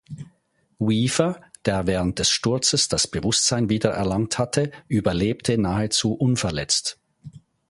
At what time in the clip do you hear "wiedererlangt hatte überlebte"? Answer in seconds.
3.69-5.59